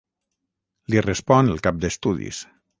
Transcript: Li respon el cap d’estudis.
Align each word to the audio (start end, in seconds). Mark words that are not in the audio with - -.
Li 0.93 1.05
respon 1.07 1.53
el 1.53 1.63
cap 1.69 1.81
d’estudis. 1.85 2.45